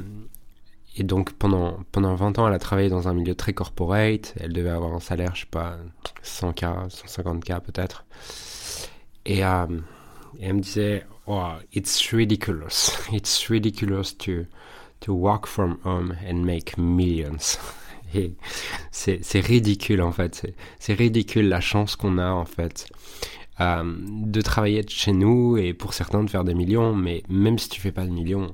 et 0.95 1.03
donc 1.03 1.33
pendant, 1.33 1.79
pendant 1.91 2.15
20 2.15 2.39
ans 2.39 2.47
elle 2.47 2.53
a 2.53 2.59
travaillé 2.59 2.89
dans 2.89 3.07
un 3.07 3.13
milieu 3.13 3.35
très 3.35 3.53
corporate, 3.53 4.33
elle 4.39 4.53
devait 4.53 4.69
avoir 4.69 4.93
un 4.93 4.99
salaire, 4.99 5.35
je 5.35 5.41
sais 5.41 5.47
pas, 5.51 5.77
100K, 6.23 6.89
150K 6.89 7.61
peut-être. 7.61 8.05
Et, 9.25 9.43
euh, 9.43 9.67
et 10.39 10.45
elle 10.45 10.55
me 10.55 10.61
disait, 10.61 11.05
oh, 11.27 11.53
it's 11.73 12.11
ridiculous. 12.11 12.91
It's 13.11 13.49
ridiculous 13.49 14.15
to, 14.19 14.45
to 15.01 15.13
work 15.13 15.45
from 15.45 15.79
home 15.83 16.15
and 16.27 16.45
make 16.45 16.77
millions. 16.77 17.57
Et 18.15 18.33
c'est 18.91 19.39
ridicule 19.39 20.01
en 20.01 20.11
fait. 20.11 20.51
C'est 20.79 20.95
ridicule 20.95 21.47
la 21.47 21.61
chance 21.61 21.95
qu'on 21.95 22.17
a 22.17 22.31
en 22.31 22.45
fait 22.45 22.87
euh, 23.61 23.83
de 24.07 24.41
travailler 24.41 24.85
chez 24.87 25.11
nous 25.11 25.57
et 25.57 25.73
pour 25.73 25.93
certains 25.93 26.23
de 26.23 26.29
faire 26.29 26.43
des 26.43 26.53
millions. 26.53 26.95
Mais 26.95 27.23
même 27.29 27.57
si 27.59 27.69
tu 27.69 27.81
fais 27.81 27.91
pas 27.91 28.05
de 28.05 28.11
millions, 28.11 28.53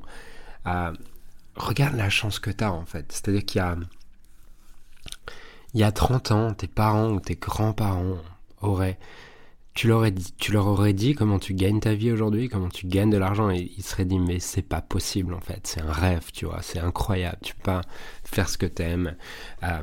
euh, 0.67 0.93
regarde 1.55 1.95
la 1.95 2.09
chance 2.09 2.39
que 2.39 2.51
tu 2.51 2.63
as 2.63 2.71
en 2.71 2.85
fait. 2.85 3.11
C'est-à-dire 3.11 3.45
qu'il 3.45 3.59
y 3.59 3.63
a, 3.63 3.77
il 5.73 5.79
y 5.79 5.83
a 5.83 5.91
30 5.91 6.31
ans, 6.31 6.53
tes 6.53 6.67
parents 6.67 7.11
ou 7.11 7.19
tes 7.19 7.35
grands-parents 7.35 8.17
auraient 8.61 8.97
tu 9.75 9.89
leur, 9.89 10.09
dit, 10.09 10.33
tu 10.37 10.53
leur 10.53 10.67
aurais 10.67 10.93
dit 10.93 11.13
comment 11.13 11.37
tu 11.37 11.53
gagnes 11.53 11.81
ta 11.81 11.93
vie 11.93 12.11
aujourd'hui, 12.11 12.47
comment 12.47 12.69
tu 12.69 12.87
gagnes 12.87 13.09
de 13.09 13.17
l'argent, 13.17 13.51
et 13.51 13.71
ils 13.77 13.83
seraient 13.83 14.05
dit 14.05 14.19
mais 14.19 14.39
c'est 14.39 14.61
pas 14.61 14.81
possible 14.81 15.33
en 15.33 15.41
fait, 15.41 15.67
c'est 15.67 15.81
un 15.81 15.91
rêve, 15.91 16.31
tu 16.31 16.45
vois, 16.45 16.61
c'est 16.61 16.79
incroyable, 16.79 17.37
tu 17.43 17.53
peux 17.55 17.63
pas 17.63 17.81
faire 18.23 18.47
ce 18.47 18.57
que 18.57 18.65
t'aimes, 18.65 19.15
euh, 19.63 19.81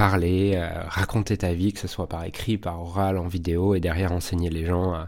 parler, 0.00 0.52
euh, 0.54 0.70
raconter 0.86 1.36
ta 1.36 1.52
vie, 1.52 1.74
que 1.74 1.78
ce 1.78 1.86
soit 1.86 2.08
par 2.08 2.24
écrit, 2.24 2.56
par 2.56 2.80
oral, 2.80 3.18
en 3.18 3.28
vidéo, 3.28 3.74
et 3.74 3.80
derrière 3.80 4.12
enseigner 4.12 4.48
les 4.48 4.64
gens, 4.64 4.94
euh, 4.94 5.04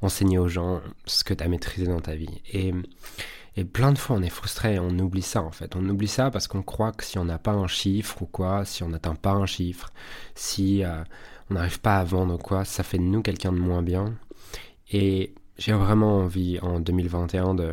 enseigner 0.00 0.38
aux 0.38 0.46
gens 0.46 0.80
ce 1.06 1.24
que 1.24 1.34
tu 1.34 1.42
as 1.42 1.48
maîtrisé 1.48 1.88
dans 1.88 1.98
ta 1.98 2.14
vie. 2.14 2.40
Et 2.52 3.64
plein 3.64 3.90
de 3.90 3.98
fois, 3.98 4.14
on 4.14 4.22
est 4.22 4.30
frustré, 4.30 4.78
on 4.78 4.96
oublie 5.00 5.22
ça 5.22 5.42
en 5.42 5.50
fait. 5.50 5.74
On 5.74 5.88
oublie 5.88 6.06
ça 6.06 6.30
parce 6.30 6.46
qu'on 6.46 6.62
croit 6.62 6.92
que 6.92 7.02
si 7.02 7.18
on 7.18 7.24
n'a 7.24 7.40
pas 7.40 7.50
un 7.50 7.66
chiffre 7.66 8.22
ou 8.22 8.26
quoi, 8.26 8.64
si 8.64 8.84
on 8.84 8.90
n'atteint 8.90 9.16
pas 9.16 9.32
un 9.32 9.46
chiffre, 9.46 9.90
si 10.36 10.84
euh, 10.84 11.02
on 11.50 11.54
n'arrive 11.54 11.80
pas 11.80 11.96
à 11.96 12.04
vendre 12.04 12.34
ou 12.34 12.38
quoi, 12.38 12.64
ça 12.64 12.84
fait 12.84 12.98
de 12.98 13.02
nous 13.02 13.22
quelqu'un 13.22 13.52
de 13.52 13.58
moins 13.58 13.82
bien. 13.82 14.14
Et 14.92 15.34
j'ai 15.56 15.72
vraiment 15.72 16.18
envie 16.18 16.60
en 16.62 16.78
2021 16.78 17.54
de 17.54 17.72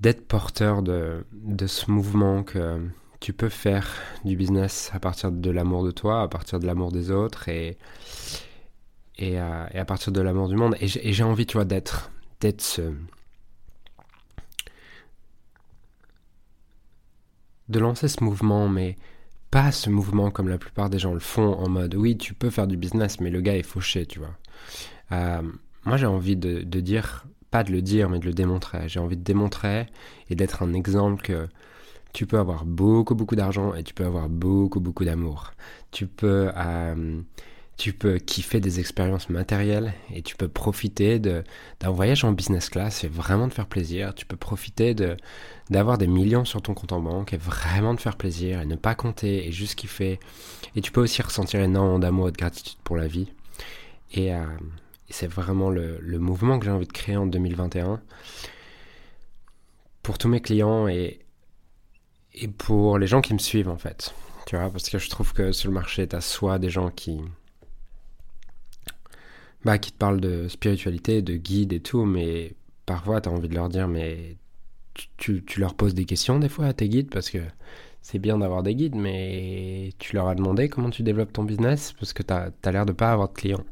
d'être 0.00 0.26
porteur 0.26 0.82
de 0.82 1.24
ce 1.66 1.90
mouvement 1.90 2.42
que 2.42 2.80
tu 3.24 3.32
peux 3.32 3.48
faire 3.48 3.88
du 4.26 4.36
business 4.36 4.90
à 4.92 5.00
partir 5.00 5.32
de 5.32 5.50
l'amour 5.50 5.82
de 5.82 5.90
toi, 5.90 6.20
à 6.20 6.28
partir 6.28 6.60
de 6.60 6.66
l'amour 6.66 6.92
des 6.92 7.10
autres 7.10 7.48
et, 7.48 7.78
et, 9.16 9.38
à, 9.38 9.84
partir 9.86 10.12
de 10.12 10.20
l'amour 10.20 10.46
du 10.50 10.56
monde. 10.56 10.76
Et 10.78 10.88
j'ai 10.88 11.24
envie, 11.24 11.46
tu 11.46 11.56
vois, 11.56 11.64
d'être 11.64 12.10
d'être 12.42 12.60
ce, 12.60 12.92
de 17.70 17.78
lancer 17.78 18.08
ce 18.08 18.22
mouvement, 18.22 18.68
mais 18.68 18.98
pas 19.50 19.72
ce 19.72 19.88
mouvement 19.88 20.30
comme 20.30 20.48
la 20.50 20.58
plupart 20.58 20.90
des 20.90 20.98
gens 20.98 21.14
le 21.14 21.18
font 21.18 21.54
en 21.54 21.70
mode 21.70 21.94
oui, 21.94 22.18
tu 22.18 22.34
peux 22.34 22.50
faire 22.50 22.66
du 22.66 22.76
business, 22.76 23.20
mais 23.20 23.30
le 23.30 23.40
gars 23.40 23.56
est 23.56 23.62
fauché, 23.62 24.04
tu 24.04 24.18
vois. 24.18 24.36
Euh, 25.12 25.40
moi, 25.86 25.96
j'ai 25.96 26.04
envie 26.04 26.36
de, 26.36 26.60
dire, 26.80 27.24
pas 27.50 27.64
de 27.64 27.72
le 27.72 27.80
dire, 27.80 28.10
mais 28.10 28.18
de 28.18 28.26
le 28.26 28.34
démontrer. 28.34 28.86
J'ai 28.86 29.00
envie 29.00 29.16
de 29.16 29.24
démontrer 29.24 29.86
et 30.28 30.34
d'être 30.34 30.62
un 30.62 30.74
exemple 30.74 31.22
que 31.22 31.48
Tu 32.14 32.26
peux 32.26 32.38
avoir 32.38 32.64
beaucoup, 32.64 33.16
beaucoup 33.16 33.34
d'argent 33.34 33.74
et 33.74 33.82
tu 33.82 33.92
peux 33.92 34.06
avoir 34.06 34.28
beaucoup, 34.28 34.78
beaucoup 34.78 35.04
d'amour. 35.04 35.52
Tu 35.90 36.06
peux, 36.06 36.48
euh, 36.56 37.20
tu 37.76 37.92
peux 37.92 38.18
kiffer 38.18 38.60
des 38.60 38.78
expériences 38.78 39.28
matérielles 39.30 39.94
et 40.14 40.22
tu 40.22 40.36
peux 40.36 40.46
profiter 40.46 41.18
d'un 41.18 41.42
voyage 41.90 42.22
en 42.22 42.30
business 42.30 42.68
class 42.68 43.02
et 43.02 43.08
vraiment 43.08 43.48
te 43.48 43.54
faire 43.54 43.66
plaisir. 43.66 44.14
Tu 44.14 44.26
peux 44.26 44.36
profiter 44.36 44.94
d'avoir 45.70 45.98
des 45.98 46.06
millions 46.06 46.44
sur 46.44 46.62
ton 46.62 46.72
compte 46.72 46.92
en 46.92 47.00
banque 47.00 47.32
et 47.32 47.36
vraiment 47.36 47.96
te 47.96 48.00
faire 48.00 48.16
plaisir 48.16 48.60
et 48.60 48.64
ne 48.64 48.76
pas 48.76 48.94
compter 48.94 49.48
et 49.48 49.50
juste 49.50 49.74
kiffer. 49.74 50.20
Et 50.76 50.82
tu 50.82 50.92
peux 50.92 51.00
aussi 51.00 51.20
ressentir 51.20 51.60
énormément 51.60 51.98
d'amour 51.98 52.28
et 52.28 52.32
de 52.32 52.36
gratitude 52.36 52.78
pour 52.84 52.96
la 52.96 53.08
vie. 53.08 53.32
Et, 54.12 54.32
euh, 54.32 54.44
c'est 55.10 55.26
vraiment 55.26 55.68
le, 55.68 55.98
le 56.00 56.18
mouvement 56.20 56.60
que 56.60 56.64
j'ai 56.64 56.70
envie 56.70 56.86
de 56.86 56.92
créer 56.92 57.16
en 57.16 57.26
2021 57.26 58.00
pour 60.02 60.16
tous 60.18 60.28
mes 60.28 60.40
clients 60.40 60.86
et, 60.88 61.23
et 62.34 62.48
pour 62.48 62.98
les 62.98 63.06
gens 63.06 63.20
qui 63.20 63.32
me 63.32 63.38
suivent 63.38 63.68
en 63.68 63.78
fait. 63.78 64.14
Tu 64.46 64.56
vois, 64.56 64.70
parce 64.70 64.90
que 64.90 64.98
je 64.98 65.08
trouve 65.08 65.32
que 65.32 65.52
sur 65.52 65.68
le 65.68 65.74
marché, 65.74 66.06
tu 66.06 66.16
as 66.16 66.20
soit 66.20 66.58
des 66.58 66.70
gens 66.70 66.90
qui. 66.90 67.20
Bah, 69.64 69.78
qui 69.78 69.92
te 69.92 69.96
parlent 69.96 70.20
de 70.20 70.46
spiritualité, 70.48 71.22
de 71.22 71.36
guide 71.36 71.72
et 71.72 71.80
tout, 71.80 72.04
mais 72.04 72.52
parfois 72.84 73.22
tu 73.22 73.30
as 73.30 73.32
envie 73.32 73.48
de 73.48 73.54
leur 73.54 73.70
dire, 73.70 73.88
mais 73.88 74.36
tu, 75.16 75.42
tu, 75.42 75.58
leur 75.60 75.74
poses 75.74 75.94
des 75.94 76.04
questions 76.04 76.38
des 76.38 76.50
fois 76.50 76.66
à 76.66 76.72
tes 76.74 76.86
guides, 76.88 77.08
parce 77.08 77.30
que 77.30 77.38
c'est 78.02 78.18
bien 78.18 78.36
d'avoir 78.36 78.62
des 78.62 78.74
guides, 78.74 78.94
mais 78.94 79.90
tu 79.98 80.14
leur 80.14 80.28
as 80.28 80.34
demandé 80.34 80.68
comment 80.68 80.90
tu 80.90 81.02
développes 81.02 81.32
ton 81.32 81.44
business, 81.44 81.94
parce 81.98 82.12
que 82.12 82.22
tu 82.22 82.34
as, 82.34 82.52
l'air 82.70 82.84
de 82.84 82.92
pas 82.92 83.10
avoir 83.10 83.30
de 83.30 83.34
clients. 83.34 83.64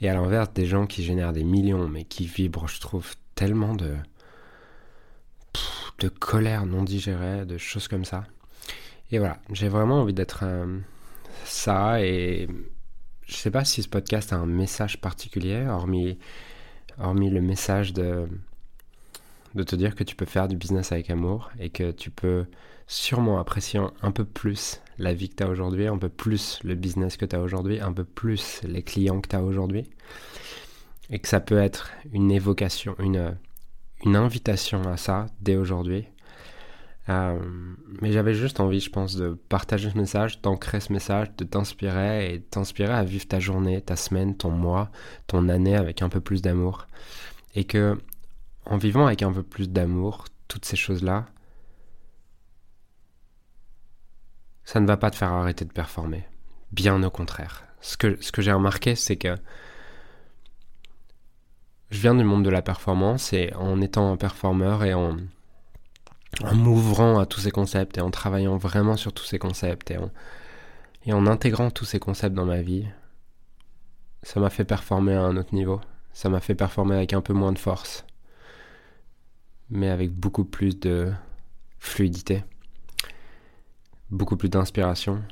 Et 0.00 0.08
à 0.08 0.14
l'inverse, 0.14 0.52
des 0.52 0.66
gens 0.66 0.86
qui 0.86 1.04
génèrent 1.04 1.32
des 1.32 1.44
millions, 1.44 1.88
mais 1.88 2.02
qui 2.02 2.26
vibrent, 2.26 2.66
je 2.66 2.80
trouve, 2.80 3.14
tellement 3.36 3.74
de 3.74 3.94
de 5.98 6.08
colère 6.08 6.66
non 6.66 6.82
digérée, 6.82 7.46
de 7.46 7.58
choses 7.58 7.88
comme 7.88 8.04
ça. 8.04 8.24
Et 9.10 9.18
voilà, 9.18 9.38
j'ai 9.52 9.68
vraiment 9.68 10.00
envie 10.00 10.12
d'être 10.12 10.44
ça 11.44 12.02
et 12.02 12.48
je 13.26 13.34
sais 13.34 13.50
pas 13.50 13.64
si 13.64 13.82
ce 13.82 13.88
podcast 13.88 14.32
a 14.32 14.36
un 14.36 14.46
message 14.46 15.00
particulier, 15.00 15.66
hormis, 15.68 16.18
hormis 16.98 17.30
le 17.30 17.40
message 17.40 17.92
de, 17.92 18.28
de 19.54 19.62
te 19.62 19.74
dire 19.76 19.94
que 19.94 20.04
tu 20.04 20.14
peux 20.14 20.26
faire 20.26 20.48
du 20.48 20.56
business 20.56 20.92
avec 20.92 21.10
amour 21.10 21.50
et 21.58 21.70
que 21.70 21.90
tu 21.90 22.10
peux 22.10 22.46
sûrement 22.86 23.38
apprécier 23.40 23.80
un 24.02 24.12
peu 24.12 24.24
plus 24.24 24.80
la 24.98 25.12
vie 25.12 25.28
que 25.28 25.36
tu 25.36 25.42
as 25.42 25.48
aujourd'hui, 25.48 25.86
un 25.86 25.98
peu 25.98 26.08
plus 26.08 26.60
le 26.62 26.74
business 26.74 27.16
que 27.16 27.24
tu 27.24 27.34
as 27.34 27.40
aujourd'hui, 27.40 27.80
un 27.80 27.92
peu 27.92 28.04
plus 28.04 28.60
les 28.62 28.82
clients 28.82 29.20
que 29.20 29.28
tu 29.28 29.36
as 29.36 29.42
aujourd'hui. 29.42 29.90
Et 31.10 31.18
que 31.18 31.28
ça 31.28 31.40
peut 31.40 31.58
être 31.58 31.90
une 32.12 32.30
évocation, 32.32 32.96
une, 32.98 33.36
une 34.04 34.16
invitation 34.16 34.82
à 34.82 34.96
ça 34.96 35.26
dès 35.40 35.56
aujourd'hui. 35.56 36.06
Euh, 37.08 37.38
mais 38.00 38.10
j'avais 38.10 38.34
juste 38.34 38.58
envie, 38.58 38.80
je 38.80 38.90
pense, 38.90 39.14
de 39.14 39.38
partager 39.48 39.90
ce 39.90 39.96
message, 39.96 40.40
d'ancrer 40.42 40.80
ce 40.80 40.92
message, 40.92 41.34
de 41.36 41.44
t'inspirer 41.44 42.34
et 42.34 42.40
t'inspirer 42.40 42.92
à 42.92 43.04
vivre 43.04 43.26
ta 43.28 43.38
journée, 43.38 43.80
ta 43.80 43.94
semaine, 43.96 44.36
ton 44.36 44.50
mois, 44.50 44.90
ton 45.28 45.48
année 45.48 45.76
avec 45.76 46.02
un 46.02 46.08
peu 46.08 46.20
plus 46.20 46.42
d'amour. 46.42 46.86
Et 47.54 47.64
que, 47.64 47.96
en 48.64 48.76
vivant 48.76 49.06
avec 49.06 49.22
un 49.22 49.32
peu 49.32 49.44
plus 49.44 49.70
d'amour, 49.70 50.24
toutes 50.48 50.64
ces 50.64 50.76
choses-là, 50.76 51.26
ça 54.64 54.80
ne 54.80 54.86
va 54.86 54.96
pas 54.96 55.10
te 55.10 55.16
faire 55.16 55.32
arrêter 55.32 55.64
de 55.64 55.72
performer. 55.72 56.24
Bien 56.72 57.00
au 57.04 57.10
contraire. 57.10 57.64
Ce 57.80 57.96
que, 57.96 58.20
ce 58.20 58.32
que 58.32 58.42
j'ai 58.42 58.52
remarqué, 58.52 58.96
c'est 58.96 59.16
que 59.16 59.36
je 61.90 62.00
viens 62.00 62.14
du 62.14 62.24
monde 62.24 62.44
de 62.44 62.50
la 62.50 62.62
performance 62.62 63.32
et 63.32 63.52
en 63.54 63.80
étant 63.80 64.12
un 64.12 64.16
performeur 64.16 64.84
et 64.84 64.94
en, 64.94 65.16
m'ouvrant 66.54 67.18
à 67.18 67.26
tous 67.26 67.40
ces 67.40 67.50
concepts 67.50 67.98
et 67.98 68.00
en 68.00 68.10
travaillant 68.10 68.56
vraiment 68.56 68.96
sur 68.96 69.12
tous 69.12 69.24
ces 69.24 69.38
concepts 69.38 69.90
et 69.90 71.12
en, 71.12 71.26
intégrant 71.26 71.70
tous 71.70 71.84
ces 71.84 72.00
concepts 72.00 72.34
dans 72.34 72.44
ma 72.44 72.60
vie, 72.60 72.86
ça 74.22 74.40
m'a 74.40 74.50
fait 74.50 74.64
performer 74.64 75.14
à 75.14 75.22
un 75.22 75.36
autre 75.36 75.54
niveau. 75.54 75.80
Ça 76.12 76.28
m'a 76.28 76.40
fait 76.40 76.54
performer 76.54 76.96
avec 76.96 77.12
un 77.12 77.20
peu 77.20 77.32
moins 77.32 77.52
de 77.52 77.58
force, 77.58 78.04
mais 79.70 79.88
avec 79.88 80.10
beaucoup 80.12 80.44
plus 80.44 80.78
de 80.80 81.12
fluidité, 81.78 82.42
beaucoup 84.10 84.36
plus 84.36 84.48
d'inspiration, 84.48 85.22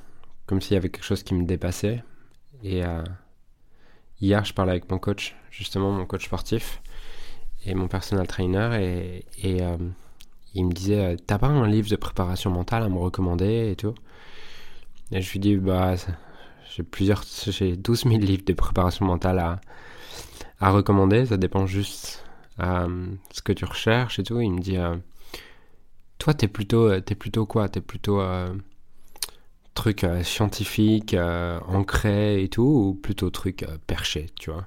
comme 0.46 0.60
s'il 0.60 0.74
y 0.74 0.76
avait 0.76 0.90
quelque 0.90 1.04
chose 1.04 1.22
qui 1.22 1.34
me 1.34 1.44
dépassait. 1.44 2.04
Et 2.62 2.84
hier, 4.20 4.44
je 4.44 4.52
parlais 4.54 4.72
avec 4.72 4.90
mon 4.90 4.98
coach, 4.98 5.34
justement 5.50 5.90
mon 5.92 6.06
coach 6.06 6.26
sportif 6.26 6.82
et 7.64 7.74
mon 7.74 7.88
personal 7.88 8.26
trainer, 8.26 9.22
et, 9.42 9.62
euh, 9.62 9.76
il 10.54 10.66
me 10.66 10.72
disait 10.72 11.14
euh, 11.14 11.16
T'as 11.26 11.38
pas 11.38 11.48
un 11.48 11.66
livre 11.66 11.88
de 11.88 11.96
préparation 11.96 12.50
mentale 12.50 12.82
à 12.84 12.88
me 12.88 12.98
recommander 12.98 13.70
et 13.70 13.76
tout? 13.76 13.94
Et 15.10 15.20
je 15.20 15.32
lui 15.32 15.40
dis 15.40 15.56
Bah, 15.56 15.94
j'ai 16.76 16.82
plusieurs, 16.82 17.22
j'ai 17.46 17.76
12 17.76 18.04
000 18.04 18.16
livres 18.18 18.44
de 18.44 18.52
préparation 18.52 19.06
mentale 19.06 19.38
à, 19.38 19.60
à 20.60 20.70
recommander, 20.70 21.26
ça 21.26 21.36
dépend 21.36 21.66
juste 21.66 22.24
euh, 22.60 23.06
ce 23.32 23.42
que 23.42 23.52
tu 23.52 23.64
recherches 23.64 24.18
et 24.18 24.22
tout. 24.22 24.40
Il 24.40 24.52
me 24.52 24.60
dit 24.60 24.76
Toi, 26.18 26.34
t'es 26.34 26.48
plutôt, 26.48 26.90
plutôt 27.18 27.46
quoi? 27.46 27.68
T'es 27.68 27.80
plutôt 27.80 28.20
truc 29.74 30.06
scientifique, 30.22 31.14
ancré 31.66 32.42
et 32.42 32.48
tout, 32.48 32.62
ou 32.62 32.94
plutôt 32.94 33.30
truc 33.30 33.66
perché, 33.86 34.30
tu 34.38 34.50
vois 34.50 34.66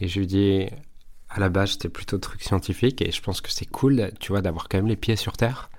et 0.00 0.08
je 0.08 0.18
lui 0.18 0.26
dis, 0.26 0.66
à 1.28 1.38
la 1.40 1.48
base, 1.50 1.72
j'étais 1.72 1.88
plutôt 1.88 2.18
truc 2.18 2.42
scientifique 2.42 3.02
et 3.02 3.10
je 3.10 3.22
pense 3.22 3.40
que 3.40 3.50
c'est 3.50 3.66
cool, 3.66 4.10
tu 4.18 4.32
vois, 4.32 4.40
d'avoir 4.40 4.68
quand 4.68 4.78
même 4.78 4.86
les 4.86 4.96
pieds 4.96 5.16
sur 5.16 5.36
terre. 5.36 5.70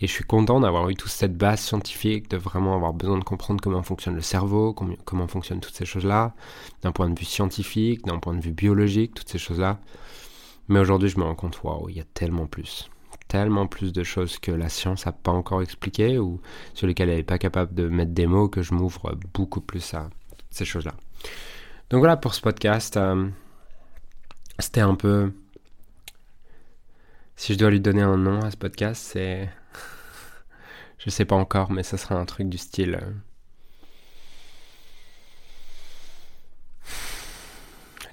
Et 0.00 0.08
je 0.08 0.12
suis 0.12 0.24
content 0.24 0.58
d'avoir 0.58 0.88
eu 0.90 0.96
toute 0.96 1.12
cette 1.12 1.36
base 1.36 1.60
scientifique, 1.60 2.28
de 2.28 2.36
vraiment 2.36 2.74
avoir 2.74 2.92
besoin 2.92 3.18
de 3.18 3.24
comprendre 3.24 3.60
comment 3.62 3.84
fonctionne 3.84 4.16
le 4.16 4.20
cerveau, 4.20 4.74
comment 5.04 5.28
fonctionnent 5.28 5.60
toutes 5.60 5.76
ces 5.76 5.84
choses-là, 5.84 6.34
d'un 6.82 6.90
point 6.90 7.08
de 7.08 7.18
vue 7.18 7.24
scientifique, 7.24 8.04
d'un 8.04 8.18
point 8.18 8.34
de 8.34 8.40
vue 8.40 8.50
biologique, 8.50 9.14
toutes 9.14 9.28
ces 9.28 9.38
choses-là. 9.38 9.78
Mais 10.66 10.80
aujourd'hui, 10.80 11.08
je 11.08 11.18
me 11.18 11.24
rends 11.24 11.36
compte, 11.36 11.62
waouh, 11.62 11.88
il 11.88 11.96
y 11.96 12.00
a 12.00 12.04
tellement 12.14 12.46
plus. 12.46 12.90
Tellement 13.32 13.66
plus 13.66 13.94
de 13.94 14.02
choses 14.02 14.38
que 14.38 14.52
la 14.52 14.68
science 14.68 15.06
n'a 15.06 15.12
pas 15.12 15.32
encore 15.32 15.62
expliquées 15.62 16.18
ou 16.18 16.42
sur 16.74 16.86
lesquelles 16.86 17.08
elle 17.08 17.16
n'est 17.16 17.22
pas 17.22 17.38
capable 17.38 17.72
de 17.72 17.88
mettre 17.88 18.12
des 18.12 18.26
mots 18.26 18.46
que 18.46 18.60
je 18.60 18.74
m'ouvre 18.74 19.18
beaucoup 19.32 19.62
plus 19.62 19.94
à 19.94 20.10
ces 20.50 20.66
choses-là. 20.66 20.92
Donc 21.88 22.00
voilà 22.00 22.18
pour 22.18 22.34
ce 22.34 22.42
podcast. 22.42 22.98
Euh, 22.98 23.30
c'était 24.58 24.82
un 24.82 24.94
peu... 24.94 25.32
Si 27.34 27.54
je 27.54 27.58
dois 27.58 27.70
lui 27.70 27.80
donner 27.80 28.02
un 28.02 28.18
nom 28.18 28.42
à 28.42 28.50
ce 28.50 28.58
podcast, 28.58 29.02
c'est... 29.02 29.48
je 30.98 31.08
sais 31.08 31.24
pas 31.24 31.36
encore, 31.36 31.72
mais 31.72 31.84
ça 31.84 31.96
sera 31.96 32.16
un 32.16 32.26
truc 32.26 32.50
du 32.50 32.58
style... 32.58 32.98
Euh, 33.00 33.12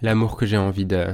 l'amour 0.01 0.37
que 0.37 0.45
j'ai 0.45 0.57
envie 0.57 0.85
de... 0.85 1.13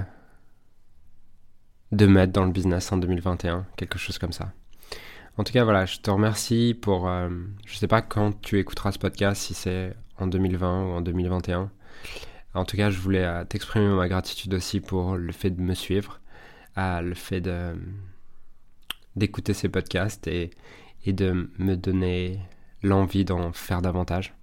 de 1.92 2.06
mettre 2.06 2.34
dans 2.34 2.46
le 2.46 2.51
business 2.51 2.92
en 2.92 2.98
2021, 2.98 3.65
quelque 3.77 3.98
chose 3.98 4.18
comme 4.18 4.32
ça. 4.32 4.51
En 5.38 5.44
tout 5.44 5.54
cas, 5.54 5.63
voilà, 5.63 5.86
je 5.86 6.00
te 6.00 6.10
remercie 6.10 6.77
pour... 6.80 7.08
Euh, 7.10 7.30
je 7.65 7.75
sais 7.75 7.88
pas 7.88 8.01
quand 8.01 8.39
tu 8.42 8.58
écouteras 8.60 8.94
ce 8.94 9.00
podcast, 9.00 9.42
si 9.42 9.54
c'est 9.54 9.94
en 10.18 10.27
2020 10.27 10.84
ou 10.84 10.92
en 10.94 11.01
2021. 11.01 11.70
En 12.54 12.65
tout 12.65 12.77
cas, 12.77 12.89
je 12.89 13.00
voulais 13.00 13.25
euh, 13.25 13.44
t'exprimer 13.44 13.88
ma 13.88 14.08
gratitude 14.08 14.54
aussi 14.54 14.80
pour 14.80 15.18
le 15.18 15.32
fait 15.34 15.50
de 15.50 15.62
me 15.62 15.74
suivre, 15.74 16.22
le 16.77 17.13
fait 17.13 17.42
d'écouter 19.15 19.54
ces 19.54 19.70
podcasts 19.70 20.27
et, 20.27 20.51
et 21.06 21.13
de 21.13 21.50
me 21.58 21.75
donner 21.75 22.39
l'envie 22.82 23.25
d'en 23.25 23.51
faire 23.51 23.82
davantage. 23.82 24.34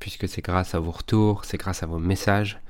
Puisque 0.00 0.28
c'est 0.28 0.42
grâce 0.42 0.74
à 0.74 0.80
vos 0.80 0.92
retours, 0.92 1.44
c'est 1.44 1.58
grâce 1.58 1.82
à 1.82 1.86
vos 1.86 1.98
messages 1.98 2.60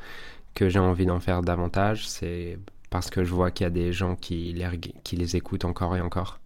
que 0.55 0.69
j'ai 0.69 0.78
envie 0.78 1.07
d'en 1.07 1.21
faire 1.21 1.43
davantage. 1.43 2.09
C'est 2.09 2.59
parce 2.90 3.11
que 3.11 3.25
je 3.25 3.33
vois 3.33 3.50
qu'il 3.50 3.64
y 3.64 3.66
a 3.66 3.71
des 3.71 3.92
gens 3.92 4.16
qui 4.16 4.54
les, 5.12 5.37
écoutent 5.37 5.64
encore 5.64 5.97
et 5.97 6.00
encore. 6.00 6.40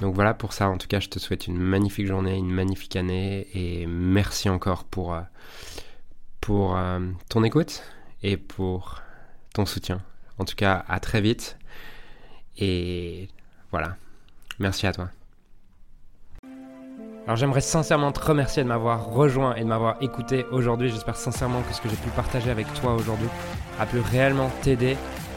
Donc 0.00 0.14
voilà 0.14 0.34
pour 0.34 0.52
ça, 0.52 0.68
en 0.68 0.78
tout 0.78 0.88
cas, 0.88 1.00
je 1.00 1.08
te 1.08 1.18
souhaite 1.18 1.46
une 1.46 1.58
magnifique 1.58 2.06
journée, 2.06 2.36
une 2.36 2.50
magnifique 2.50 2.96
année 2.96 3.46
et 3.54 3.86
merci 3.86 4.48
encore 4.48 4.84
pour, 4.84 5.14
euh, 5.14 5.20
pour 6.40 6.76
euh, 6.76 7.00
ton 7.28 7.44
écoute 7.44 7.82
et 8.22 8.36
pour 8.36 9.02
ton 9.54 9.66
soutien. 9.66 10.00
En 10.38 10.44
tout 10.44 10.56
cas, 10.56 10.84
à 10.88 10.98
très 11.00 11.20
vite. 11.20 11.58
Et 12.58 13.28
voilà. 13.70 13.96
Merci 14.58 14.86
à 14.86 14.92
toi. 14.92 15.08
Alors 17.24 17.36
j'aimerais 17.36 17.60
sincèrement 17.60 18.10
te 18.10 18.20
remercier 18.20 18.64
de 18.64 18.68
m'avoir 18.68 19.06
rejoint 19.06 19.54
et 19.54 19.60
de 19.60 19.66
m'avoir 19.66 20.02
écouté 20.02 20.44
aujourd'hui. 20.50 20.88
J'espère 20.90 21.16
sincèrement 21.16 21.62
que 21.62 21.72
ce 21.72 21.80
que 21.80 21.88
j'ai 21.88 21.96
pu 21.96 22.10
partager 22.10 22.50
avec 22.50 22.72
toi 22.74 22.94
aujourd'hui 22.94 23.28
a 23.78 23.86
pu 23.86 24.00
réellement 24.00 24.50
t'aider 24.62 24.96